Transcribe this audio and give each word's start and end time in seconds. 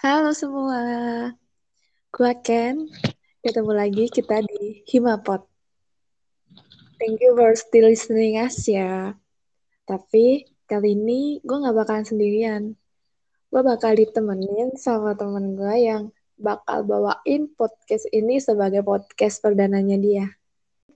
Halo 0.00 0.32
semua, 0.32 0.80
gue 2.08 2.32
Ken. 2.40 2.88
Ketemu 3.44 3.68
lagi 3.68 4.08
kita 4.08 4.40
di 4.40 4.80
Himapot. 4.88 5.44
Thank 6.96 7.20
you 7.20 7.36
for 7.36 7.52
still 7.52 7.92
listening 7.92 8.40
us 8.40 8.64
ya. 8.64 9.12
Tapi 9.84 10.48
kali 10.64 10.96
ini 10.96 11.44
gue 11.44 11.52
gak 11.52 11.76
bakalan 11.76 12.08
sendirian. 12.08 12.80
Gue 13.52 13.60
bakal 13.60 13.92
ditemenin 13.92 14.72
sama 14.80 15.12
temen 15.20 15.52
gue 15.52 15.76
yang 15.76 16.08
bakal 16.40 16.80
bawain 16.88 17.52
podcast 17.52 18.08
ini 18.08 18.40
sebagai 18.40 18.80
podcast 18.80 19.44
perdananya 19.44 20.00
dia. 20.00 20.26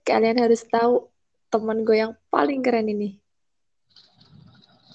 Kalian 0.01 0.41
harus 0.41 0.65
tahu 0.65 1.13
temen 1.53 1.85
gue 1.85 2.09
yang 2.09 2.17
paling 2.33 2.65
keren 2.65 2.89
ini. 2.89 3.21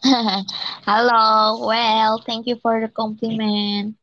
Halo, 0.90 1.62
well, 1.62 2.18
thank 2.26 2.50
you 2.50 2.58
for 2.58 2.82
the 2.82 2.90
compliment. 2.90 3.99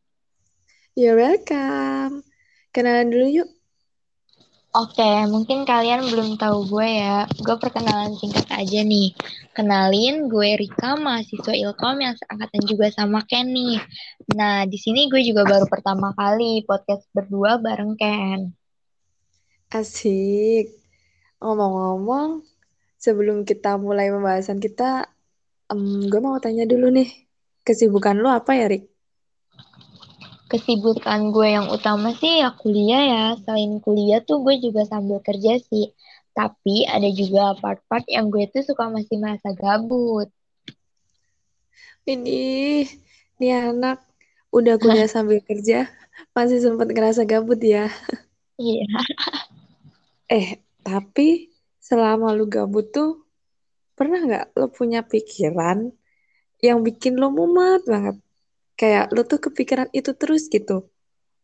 You're 0.97 1.13
welcome. 1.13 2.25
Kenalan 2.73 3.13
dulu 3.13 3.29
yuk. 3.29 3.49
Oke, 4.73 5.05
mungkin 5.29 5.61
kalian 5.61 6.09
belum 6.09 6.41
tahu 6.41 6.73
gue 6.73 6.89
ya. 6.89 7.29
Gue 7.37 7.53
perkenalan 7.61 8.17
singkat 8.17 8.49
aja 8.49 8.81
nih. 8.81 9.13
Kenalin, 9.53 10.25
gue 10.25 10.57
Rika, 10.57 10.97
mahasiswa 10.97 11.53
Ilkom 11.53 12.01
yang 12.01 12.17
seangkatan 12.17 12.65
juga 12.65 12.89
sama 12.89 13.21
Ken 13.29 13.45
nih. 13.45 13.77
Nah, 14.33 14.65
di 14.65 14.81
sini 14.81 15.05
gue 15.05 15.21
juga 15.21 15.45
baru 15.45 15.69
pertama 15.69 16.17
kali 16.17 16.65
podcast 16.65 17.05
berdua 17.13 17.61
bareng 17.61 17.93
Ken. 17.93 18.57
Asik. 19.69 20.81
Ngomong-ngomong, 21.37 22.41
sebelum 22.97 23.45
kita 23.45 23.77
mulai 23.77 24.09
pembahasan 24.09 24.57
kita, 24.57 25.05
um, 25.69 26.09
gue 26.09 26.17
mau 26.17 26.41
tanya 26.41 26.65
dulu 26.65 26.89
nih, 26.89 27.29
kesibukan 27.61 28.17
lo 28.17 28.33
apa 28.33 28.57
ya, 28.57 28.65
Rik? 28.65 28.96
Kesibukan 30.47 31.35
gue 31.35 31.47
yang 31.59 31.67
utama 31.67 32.15
sih 32.15 32.39
ya 32.39 32.55
kuliah 32.55 33.03
ya. 33.03 33.25
Selain 33.43 33.83
kuliah 33.83 34.23
tuh 34.23 34.39
gue 34.43 34.55
juga 34.63 34.87
sambil 34.87 35.19
kerja 35.19 35.59
sih. 35.59 35.91
Tapi 36.31 36.87
ada 36.87 37.09
juga 37.11 37.57
part-part 37.59 38.07
yang 38.07 38.31
gue 38.31 38.47
tuh 38.47 38.63
suka 38.63 38.87
masih 38.87 39.19
merasa 39.19 39.51
gabut. 39.51 40.31
Ini, 42.07 42.87
nih 43.35 43.51
anak 43.75 43.99
udah 44.55 44.79
kuliah 44.79 45.11
sambil 45.11 45.43
kerja, 45.43 45.91
masih 46.31 46.63
sempat 46.63 46.87
ngerasa 46.87 47.27
gabut 47.27 47.59
ya. 47.59 47.91
Iya. 48.55 48.87
Eh, 50.27 50.59
tapi 50.83 51.55
selama 51.79 52.35
lu 52.35 52.51
gabut 52.51 52.91
tuh, 52.91 53.23
pernah 53.95 54.19
nggak 54.19 54.59
lo 54.59 54.67
punya 54.67 54.99
pikiran 54.99 55.87
yang 56.59 56.83
bikin 56.83 57.15
lo 57.15 57.31
mumet 57.31 57.87
banget? 57.87 58.19
Kayak 58.77 59.09
lo 59.09 59.25
tuh 59.25 59.41
kepikiran 59.41 59.89
itu 59.91 60.13
terus 60.13 60.45
gitu. 60.53 60.85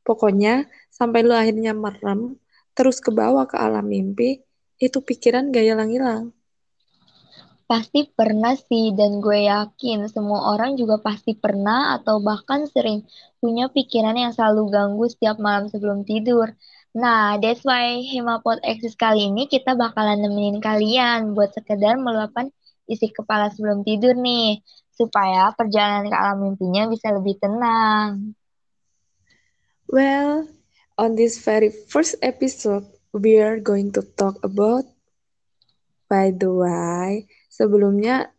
Pokoknya 0.05 0.69
sampai 0.93 1.25
lo 1.25 1.33
akhirnya 1.33 1.73
merem, 1.73 2.37
terus 2.77 3.01
ke 3.01 3.09
bawah 3.09 3.49
ke 3.49 3.57
alam 3.57 3.89
mimpi, 3.89 4.45
itu 4.77 4.99
pikiran 5.01 5.49
gak 5.49 5.65
hilang-hilang. 5.65 6.29
Pasti 7.63 8.05
pernah 8.11 8.53
sih, 8.53 8.93
dan 8.93 9.17
gue 9.23 9.49
yakin 9.49 10.05
semua 10.11 10.53
orang 10.53 10.77
juga 10.77 10.99
pasti 11.01 11.33
pernah 11.33 11.95
atau 11.97 12.21
bahkan 12.21 12.69
sering 12.69 13.07
punya 13.41 13.71
pikiran 13.71 14.13
yang 14.13 14.35
selalu 14.35 14.69
ganggu 14.69 15.05
setiap 15.09 15.39
malam 15.39 15.71
sebelum 15.71 16.03
tidur. 16.05 16.53
Nah, 16.93 17.41
that's 17.41 17.65
why 17.65 18.03
Hemapot 18.05 18.61
Exis 18.61 18.93
kali 18.93 19.31
ini 19.31 19.49
kita 19.49 19.73
bakalan 19.73 20.21
nemenin 20.21 20.61
kalian 20.61 21.33
buat 21.33 21.55
sekedar 21.55 21.97
meluapkan 21.97 22.53
isi 22.85 23.09
kepala 23.09 23.49
sebelum 23.49 23.81
tidur 23.81 24.13
nih, 24.13 24.61
supaya 24.93 25.49
perjalanan 25.57 26.09
ke 26.09 26.17
alam 26.17 26.37
mimpinya 26.41 26.89
bisa 26.89 27.09
lebih 27.13 27.37
tenang. 27.41 28.37
Well, 29.89 30.49
on 30.97 31.17
this 31.19 31.41
very 31.41 31.69
first 31.69 32.17
episode, 32.21 32.85
we 33.13 33.37
are 33.37 33.61
going 33.61 33.93
to 33.93 34.01
talk 34.01 34.41
about 34.41 34.89
By 36.13 36.29
the 36.29 36.45
way, 36.45 37.25
sebelumnya 37.49 38.29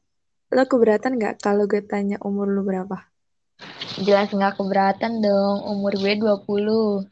lo 0.54 0.62
keberatan 0.62 1.18
nggak 1.18 1.42
kalau 1.42 1.66
gue 1.66 1.82
tanya 1.82 2.22
umur 2.22 2.46
lo 2.46 2.62
berapa? 2.62 3.10
Jelas 3.98 4.30
nggak 4.30 4.54
keberatan 4.54 5.18
dong, 5.18 5.58
umur 5.66 5.98
gue 5.98 6.14
20. 6.14 7.02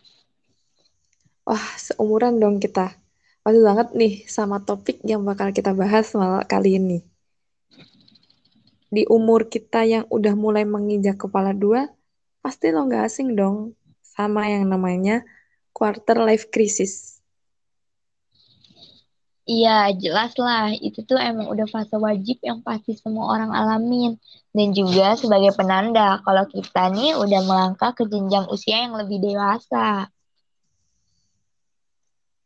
Wah, 1.42 1.66
seumuran 1.82 2.38
dong 2.38 2.62
kita. 2.62 2.94
Pas 3.42 3.56
banget 3.58 3.90
nih 3.98 4.22
sama 4.30 4.62
topik 4.62 5.02
yang 5.02 5.26
bakal 5.26 5.50
kita 5.50 5.74
bahas 5.74 6.14
malam 6.14 6.46
kali 6.46 6.78
ini. 6.78 7.02
Di 8.92 9.08
umur 9.08 9.48
kita 9.48 9.88
yang 9.88 10.04
udah 10.12 10.36
mulai 10.36 10.68
menginjak 10.68 11.16
kepala 11.16 11.56
dua, 11.56 11.88
pasti 12.44 12.68
lo 12.68 12.84
nggak 12.84 13.08
asing 13.08 13.32
dong 13.32 13.72
sama 14.04 14.52
yang 14.52 14.68
namanya 14.68 15.24
quarter 15.72 16.20
life 16.20 16.52
crisis. 16.52 17.22
Iya, 19.42 19.90
jelas 19.98 20.36
lah. 20.38 20.70
Itu 20.76 21.02
tuh 21.02 21.18
emang 21.18 21.50
udah 21.50 21.66
fase 21.66 21.96
wajib 21.98 22.38
yang 22.46 22.62
pasti 22.62 22.94
semua 22.94 23.32
orang 23.34 23.50
alamin. 23.50 24.14
Dan 24.54 24.70
juga 24.70 25.18
sebagai 25.18 25.50
penanda 25.58 26.22
kalau 26.22 26.46
kita 26.46 26.92
nih 26.94 27.18
udah 27.18 27.40
melangkah 27.42 27.90
ke 27.96 28.06
jenjang 28.06 28.46
usia 28.54 28.86
yang 28.86 28.94
lebih 28.94 29.18
dewasa. 29.18 30.06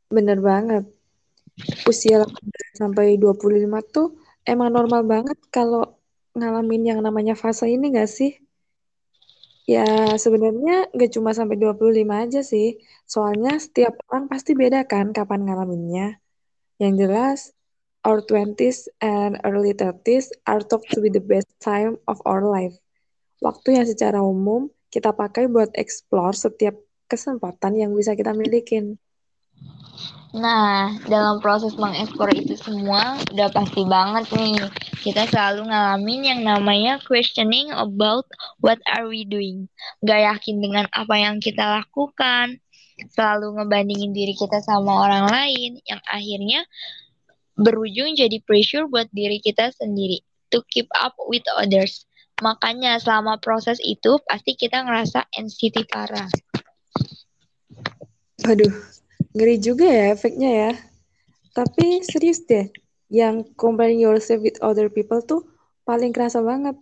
Bener 0.08 0.38
banget. 0.40 0.88
Usia 1.84 2.24
18 2.24 2.80
sampai 2.80 3.20
25 3.20 3.80
tuh 3.92 4.16
emang 4.48 4.72
normal 4.72 5.02
banget 5.04 5.36
kalau 5.52 5.95
ngalamin 6.36 6.82
yang 6.84 7.00
namanya 7.00 7.32
fase 7.32 7.66
ini 7.72 7.97
gak 7.97 8.12
sih? 8.12 8.36
Ya 9.66 10.14
sebenarnya 10.14 10.92
gak 10.94 11.10
cuma 11.16 11.34
sampai 11.34 11.56
25 11.58 12.22
aja 12.22 12.41
sih. 12.44 12.78
Soalnya 13.08 13.58
setiap 13.58 13.98
orang 14.06 14.30
pasti 14.30 14.52
beda 14.54 14.86
kan 14.86 15.10
kapan 15.16 15.48
ngalaminnya. 15.48 16.22
Yang 16.78 16.94
jelas, 17.02 17.38
our 18.06 18.22
20s 18.22 18.86
and 19.02 19.41
early 19.42 19.75
30s 19.75 20.30
are 20.46 20.62
thought 20.62 20.86
to 20.94 21.02
be 21.02 21.10
the 21.10 21.25
best 21.25 21.50
time 21.58 21.98
of 22.06 22.22
our 22.22 22.46
life. 22.46 22.78
Waktu 23.42 23.82
yang 23.82 23.86
secara 23.88 24.22
umum 24.22 24.70
kita 24.94 25.10
pakai 25.10 25.50
buat 25.50 25.75
explore 25.75 26.36
setiap 26.36 26.78
kesempatan 27.10 27.75
yang 27.75 27.91
bisa 27.96 28.14
kita 28.14 28.30
milikin. 28.36 29.00
Nah, 30.37 30.93
dalam 31.09 31.41
proses 31.41 31.72
mengeksplor 31.81 32.28
itu 32.37 32.61
semua, 32.61 33.17
udah 33.33 33.49
pasti 33.49 33.89
banget 33.89 34.28
nih. 34.37 34.61
Kita 35.00 35.25
selalu 35.33 35.72
ngalamin 35.72 36.21
yang 36.28 36.41
namanya 36.44 37.00
questioning 37.09 37.72
about 37.72 38.28
what 38.61 38.77
are 38.84 39.09
we 39.09 39.25
doing. 39.25 39.65
Gak 40.05 40.28
yakin 40.28 40.61
dengan 40.61 40.84
apa 40.93 41.17
yang 41.17 41.41
kita 41.41 41.81
lakukan. 41.81 42.61
Selalu 43.17 43.56
ngebandingin 43.61 44.12
diri 44.12 44.37
kita 44.37 44.61
sama 44.61 45.09
orang 45.09 45.25
lain. 45.33 45.81
Yang 45.88 46.03
akhirnya 46.05 46.61
berujung 47.56 48.12
jadi 48.12 48.37
pressure 48.44 48.93
buat 48.93 49.09
diri 49.17 49.41
kita 49.41 49.73
sendiri. 49.73 50.21
To 50.53 50.61
keep 50.69 50.93
up 51.00 51.17
with 51.33 51.49
others. 51.56 52.05
Makanya 52.44 53.00
selama 53.00 53.41
proses 53.41 53.81
itu, 53.81 54.21
pasti 54.28 54.53
kita 54.53 54.84
ngerasa 54.84 55.33
anxiety 55.33 55.81
parah. 55.88 56.28
Aduh, 58.44 58.69
Ngeri 59.36 59.60
juga 59.60 59.84
ya 59.84 60.16
efeknya 60.16 60.48
ya. 60.48 60.72
Tapi 61.52 62.00
serius 62.00 62.41
deh, 62.48 62.72
yang 63.12 63.44
comparing 63.60 64.00
yourself 64.00 64.41
with 64.41 64.56
other 64.64 64.88
people 64.88 65.20
tuh 65.20 65.44
paling 65.84 66.08
kerasa 66.08 66.41
banget. 66.41 66.80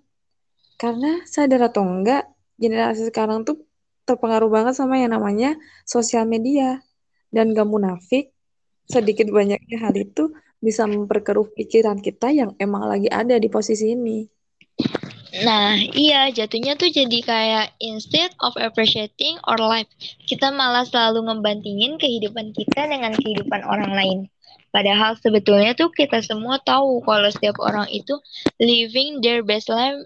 Karena 0.78 1.18
sadar 1.26 1.66
atau 1.66 1.82
enggak, 1.82 2.30
generasi 2.54 3.10
sekarang 3.10 3.42
tuh 3.42 3.66
terpengaruh 4.06 4.46
banget 4.54 4.78
sama 4.78 5.02
yang 5.02 5.18
namanya 5.18 5.58
sosial 5.82 6.30
media. 6.30 6.78
Dan 7.34 7.50
gak 7.50 7.66
munafik, 7.66 8.30
sedikit 8.86 9.26
banyaknya 9.34 9.82
hal 9.82 9.94
itu 9.98 10.30
bisa 10.62 10.86
memperkeruh 10.86 11.50
pikiran 11.58 11.98
kita 11.98 12.30
yang 12.30 12.54
emang 12.62 12.86
lagi 12.86 13.10
ada 13.10 13.34
di 13.34 13.50
posisi 13.50 13.98
ini. 13.98 14.30
Nah, 15.42 15.74
iya, 15.98 16.30
jatuhnya 16.30 16.78
tuh 16.78 16.94
jadi 16.94 17.18
kayak 17.26 17.66
instead 17.82 18.30
of 18.38 18.54
appreciating 18.54 19.34
our 19.50 19.58
life, 19.58 19.90
kita 20.30 20.54
malah 20.54 20.86
selalu 20.86 21.26
ngebandingin 21.26 21.98
kehidupan 21.98 22.54
kita 22.54 22.86
dengan 22.86 23.10
kehidupan 23.18 23.66
orang 23.66 23.90
lain. 23.98 24.18
Padahal 24.70 25.18
sebetulnya 25.18 25.74
tuh 25.74 25.90
kita 25.90 26.22
semua 26.22 26.62
tahu 26.62 27.02
kalau 27.02 27.26
setiap 27.30 27.58
orang 27.58 27.90
itu 27.90 28.14
living 28.62 29.22
their 29.22 29.42
best 29.42 29.70
life 29.70 29.98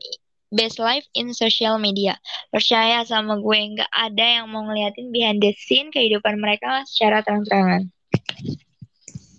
best 0.49 0.81
life 0.81 1.05
in 1.12 1.37
social 1.37 1.76
media. 1.76 2.17
Percaya 2.49 3.05
sama 3.05 3.37
gue, 3.37 3.58
nggak 3.76 3.93
ada 3.93 4.26
yang 4.41 4.47
mau 4.49 4.64
ngeliatin 4.64 5.12
behind 5.12 5.44
the 5.44 5.52
scene 5.56 5.93
kehidupan 5.93 6.41
mereka 6.41 6.85
secara 6.88 7.20
terang-terangan. 7.20 7.93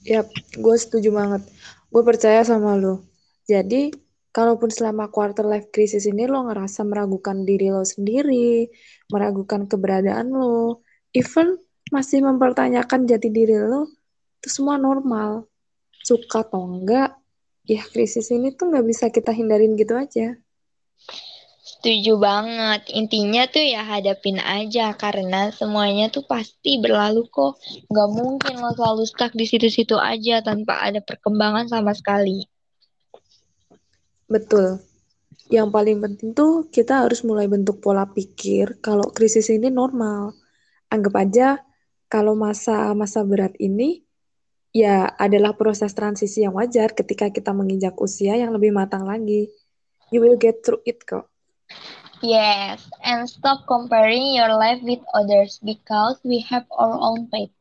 Yap, 0.05 0.29
gue 0.53 0.75
setuju 0.77 1.09
banget. 1.13 1.41
Gue 1.89 2.05
percaya 2.05 2.45
sama 2.45 2.77
lo. 2.77 3.05
Jadi, 3.49 3.89
kalaupun 4.29 4.69
selama 4.69 5.09
quarter 5.09 5.45
life 5.45 5.69
crisis 5.73 6.05
ini 6.05 6.29
lo 6.29 6.45
ngerasa 6.45 6.85
meragukan 6.85 7.43
diri 7.43 7.73
lo 7.73 7.81
sendiri, 7.81 8.69
meragukan 9.09 9.65
keberadaan 9.65 10.29
lo, 10.29 10.85
even 11.13 11.57
masih 11.89 12.21
mempertanyakan 12.21 13.09
jati 13.09 13.29
diri 13.33 13.57
lo, 13.57 13.89
itu 14.41 14.47
semua 14.49 14.77
normal. 14.77 15.49
Suka 15.99 16.47
atau 16.47 16.63
enggak, 16.65 17.17
ya 17.67 17.83
krisis 17.85 18.33
ini 18.33 18.55
tuh 18.55 18.73
nggak 18.73 18.85
bisa 18.87 19.05
kita 19.13 19.29
hindarin 19.35 19.77
gitu 19.77 19.93
aja. 19.93 20.37
Setuju 21.69 22.17
banget. 22.17 22.89
Intinya 22.91 23.45
tuh 23.45 23.61
ya 23.61 23.85
hadapin 23.85 24.41
aja 24.41 24.89
karena 24.97 25.53
semuanya 25.53 26.09
tuh 26.09 26.25
pasti 26.25 26.81
berlalu 26.81 27.29
kok. 27.29 27.61
Gak 27.93 28.09
mungkin 28.09 28.57
lo 28.57 28.73
selalu 28.73 29.05
stuck 29.05 29.31
di 29.37 29.45
situ-situ 29.45 29.95
aja 29.95 30.41
tanpa 30.41 30.81
ada 30.81 30.97
perkembangan 30.97 31.69
sama 31.69 31.93
sekali. 31.93 32.48
Betul. 34.29 34.77
Yang 35.49 35.67
paling 35.73 35.97
penting 35.97 36.29
tuh 36.37 36.69
kita 36.69 37.09
harus 37.09 37.25
mulai 37.25 37.49
bentuk 37.49 37.81
pola 37.81 38.05
pikir 38.05 38.77
kalau 38.77 39.09
krisis 39.09 39.49
ini 39.49 39.73
normal. 39.73 40.37
Anggap 40.93 41.13
aja 41.17 41.47
kalau 42.05 42.37
masa-masa 42.37 43.25
berat 43.25 43.57
ini 43.57 44.05
ya 44.69 45.09
adalah 45.17 45.57
proses 45.57 45.97
transisi 45.97 46.45
yang 46.45 46.53
wajar 46.53 46.93
ketika 46.93 47.33
kita 47.33 47.49
menginjak 47.49 47.97
usia 47.97 48.37
yang 48.37 48.53
lebih 48.53 48.69
matang 48.69 49.09
lagi. 49.09 49.49
You 50.13 50.21
will 50.21 50.37
get 50.37 50.61
through 50.61 50.85
it 50.85 51.01
kok. 51.05 51.29
Yes, 52.21 52.85
and 53.01 53.25
stop 53.25 53.63
comparing 53.65 54.35
your 54.35 54.51
life 54.53 54.83
with 54.83 54.99
others 55.15 55.57
because 55.63 56.19
we 56.21 56.43
have 56.49 56.69
our 56.75 56.97
own 56.97 57.31
pace. 57.33 57.53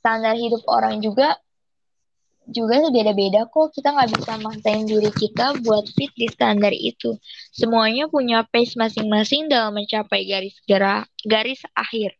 Standar 0.00 0.36
hidup 0.36 0.64
orang 0.68 1.04
juga 1.04 1.40
juga 2.50 2.84
beda-beda 2.92 3.48
kok. 3.48 3.72
Kita 3.72 3.94
nggak 3.94 4.10
bisa 4.20 4.32
maksain 4.40 4.84
diri 4.84 5.10
kita 5.12 5.56
buat 5.64 5.84
fit 5.94 6.12
di 6.16 6.28
standar 6.28 6.72
itu. 6.74 7.16
Semuanya 7.54 8.08
punya 8.10 8.44
pace 8.44 8.76
masing-masing 8.76 9.48
dalam 9.48 9.76
mencapai 9.76 10.26
garis 10.28 10.56
gerak, 10.68 11.08
garis 11.24 11.60
akhir. 11.72 12.12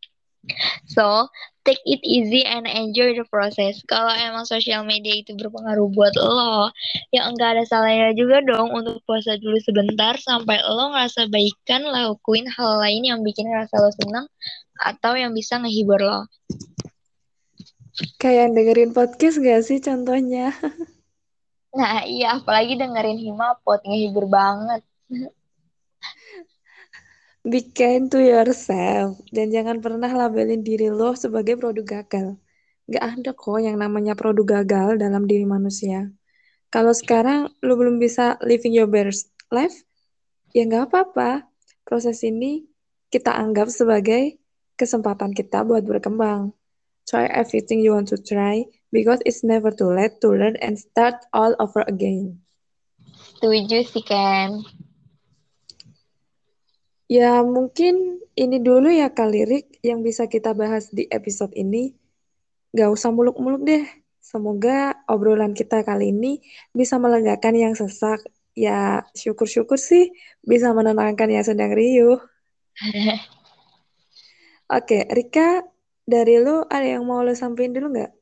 So, 0.85 1.33
take 1.65 1.81
it 1.89 2.05
easy 2.05 2.45
and 2.45 2.69
enjoy 2.69 3.17
the 3.17 3.25
process. 3.25 3.81
Kalau 3.89 4.13
emang 4.13 4.45
sosial 4.45 4.85
media 4.85 5.17
itu 5.17 5.33
berpengaruh 5.33 5.89
buat 5.97 6.13
lo, 6.21 6.69
ya 7.09 7.25
enggak 7.25 7.57
ada 7.57 7.65
salahnya 7.65 8.13
juga 8.13 8.45
dong 8.45 8.77
untuk 8.77 9.01
puasa 9.09 9.41
dulu 9.41 9.57
sebentar 9.65 10.21
sampai 10.21 10.61
lo 10.61 10.93
ngerasa 10.93 11.33
baikan 11.33 11.89
lakuin 11.89 12.45
hal 12.53 12.85
lain 12.85 13.03
yang 13.09 13.21
bikin 13.25 13.49
rasa 13.49 13.81
lo 13.81 13.91
senang 13.97 14.29
atau 14.85 15.17
yang 15.17 15.33
bisa 15.33 15.57
ngehibur 15.57 16.05
lo. 16.05 16.29
Kayak 17.95 18.59
dengerin 18.59 18.91
podcast 18.91 19.39
gak 19.39 19.63
sih 19.63 19.79
contohnya? 19.79 20.51
nah 21.79 22.03
iya, 22.03 22.43
apalagi 22.43 22.75
dengerin 22.75 23.23
Himapot, 23.23 23.87
ngehibur 23.87 24.27
banget. 24.27 24.83
Be 27.47 27.61
kind 27.71 28.11
to 28.11 28.19
yourself 28.19 29.21
dan 29.31 29.53
jangan 29.55 29.79
pernah 29.79 30.09
labelin 30.09 30.65
diri 30.67 30.91
lo 30.91 31.15
sebagai 31.15 31.55
produk 31.55 32.03
gagal. 32.03 32.35
Gak 32.91 33.05
ada 33.21 33.31
kok 33.31 33.59
yang 33.63 33.79
namanya 33.79 34.19
produk 34.19 34.59
gagal 34.59 34.99
dalam 34.99 35.31
diri 35.31 35.47
manusia. 35.47 36.11
Kalau 36.75 36.91
sekarang 36.91 37.55
lo 37.63 37.79
belum 37.79 38.03
bisa 38.03 38.35
living 38.43 38.75
your 38.75 38.91
best 38.91 39.31
life, 39.55 39.87
ya 40.51 40.67
nggak 40.67 40.91
apa-apa. 40.91 41.47
Proses 41.87 42.19
ini 42.27 42.67
kita 43.15 43.31
anggap 43.31 43.71
sebagai 43.71 44.43
kesempatan 44.75 45.31
kita 45.31 45.63
buat 45.63 45.87
berkembang. 45.87 46.51
Try 47.05 47.29
everything 47.29 47.85
you 47.85 47.93
want 47.93 48.09
to 48.13 48.19
try 48.21 48.65
because 48.89 49.21
it's 49.29 49.45
never 49.45 49.69
too 49.69 49.93
late 49.93 50.25
to 50.25 50.33
learn 50.33 50.57
and 50.65 50.81
start 50.81 51.21
all 51.37 51.53
over 51.61 51.85
again. 51.85 52.41
Setuju 53.37 53.85
sih, 53.85 54.05
Ken. 54.05 54.65
Ya, 57.05 57.45
mungkin 57.45 58.25
ini 58.33 58.59
dulu 58.65 58.89
ya 58.89 59.13
kali 59.13 59.45
Rick 59.45 59.85
yang 59.85 60.01
bisa 60.01 60.25
kita 60.33 60.57
bahas 60.57 60.89
di 60.89 61.05
episode 61.13 61.53
ini. 61.53 61.93
Gak 62.73 62.89
usah 62.89 63.13
muluk-muluk 63.13 63.63
deh. 63.69 63.85
Semoga 64.25 64.97
obrolan 65.05 65.53
kita 65.53 65.85
kali 65.85 66.09
ini 66.11 66.41
bisa 66.73 66.97
melegakan 66.97 67.55
yang 67.55 67.75
sesak. 67.77 68.25
Ya, 68.57 69.05
syukur-syukur 69.13 69.77
sih 69.77 70.15
bisa 70.41 70.73
menenangkan 70.73 71.29
yang 71.29 71.45
sedang 71.45 71.77
riuh. 71.77 72.17
Oke, 74.73 75.05
Rika, 75.13 75.74
dari 76.05 76.41
lu 76.41 76.65
ada 76.69 76.85
yang 76.85 77.05
mau 77.09 77.25
lo 77.25 77.33
sampaikan 77.33 77.73
dulu 77.77 77.97
nggak? 77.97 78.13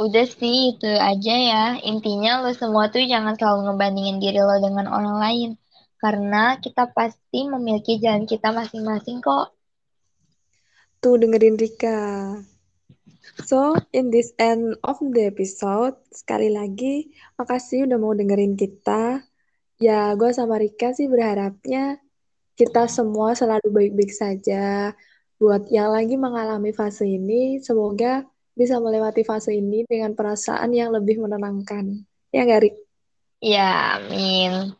Udah 0.00 0.24
sih, 0.24 0.76
itu 0.76 0.88
aja 0.88 1.34
ya. 1.36 1.64
Intinya 1.84 2.40
lo 2.40 2.56
semua 2.56 2.88
tuh 2.88 3.04
jangan 3.04 3.36
selalu 3.36 3.68
ngebandingin 3.68 4.16
diri 4.16 4.40
lo 4.40 4.56
dengan 4.60 4.88
orang 4.88 5.16
lain 5.20 5.50
karena 6.00 6.56
kita 6.56 6.88
pasti 6.96 7.44
memiliki 7.44 8.00
jalan 8.00 8.24
kita 8.24 8.48
masing-masing 8.56 9.20
kok. 9.20 9.52
Tuh 11.04 11.16
dengerin 11.20 11.60
Rika. 11.60 12.00
So, 13.44 13.76
in 13.92 14.08
this 14.08 14.32
end 14.40 14.80
of 14.80 15.00
the 15.00 15.28
episode, 15.28 15.96
sekali 16.08 16.48
lagi, 16.48 17.12
makasih 17.36 17.84
udah 17.88 17.98
mau 18.00 18.16
dengerin 18.16 18.56
kita. 18.56 19.20
Ya, 19.80 20.12
gue 20.16 20.32
sama 20.32 20.60
Rika 20.60 20.92
sih 20.92 21.08
berharapnya 21.08 22.00
kita 22.56 22.88
semua 22.88 23.32
selalu 23.32 23.68
baik-baik 23.72 24.12
saja. 24.12 24.92
Buat 25.40 25.72
yang 25.72 25.96
lagi 25.96 26.20
mengalami 26.20 26.68
fase 26.76 27.08
ini, 27.08 27.56
semoga 27.64 28.28
bisa 28.52 28.76
melewati 28.76 29.24
fase 29.24 29.56
ini 29.56 29.88
dengan 29.88 30.12
perasaan 30.12 30.68
yang 30.76 30.92
lebih 30.92 31.16
menenangkan. 31.16 32.04
Ya 32.28 32.44
nggak, 32.44 32.60
Rik? 32.68 32.76
Ya, 33.40 33.96
amin. 33.96 34.76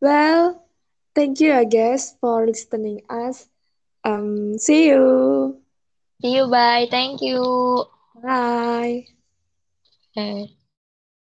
Well, 0.00 0.64
thank 1.12 1.44
you, 1.44 1.52
I 1.52 1.68
guess, 1.68 2.16
for 2.24 2.48
listening 2.48 3.04
us. 3.12 3.52
Um, 4.00 4.56
see 4.56 4.88
you. 4.88 5.60
See 6.24 6.40
you, 6.40 6.48
bye. 6.48 6.88
Thank 6.88 7.20
you. 7.20 7.84
Bye. 8.16 9.04
Okay. 10.16 10.56